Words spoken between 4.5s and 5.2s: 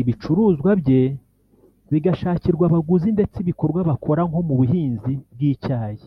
buhinzi